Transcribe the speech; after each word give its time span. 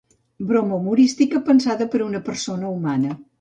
Broma 0.51 0.77
humorística 0.79 1.41
pensada 1.51 1.87
per 1.97 2.03
una 2.07 2.23
persona 2.31 2.73
humana. 2.79 3.15